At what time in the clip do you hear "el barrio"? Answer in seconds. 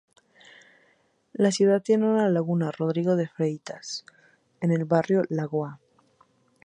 4.71-5.21